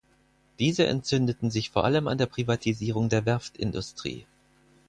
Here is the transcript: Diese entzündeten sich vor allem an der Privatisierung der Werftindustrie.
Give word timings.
Diese 0.57 0.87
entzündeten 0.87 1.51
sich 1.51 1.69
vor 1.69 1.85
allem 1.85 2.07
an 2.07 2.17
der 2.17 2.25
Privatisierung 2.25 3.07
der 3.09 3.27
Werftindustrie. 3.27 4.25